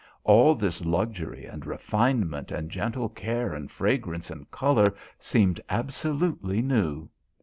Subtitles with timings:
[0.23, 7.07] All this luxury and refinement and gentle care and fragrance and colour seemed absolutely new.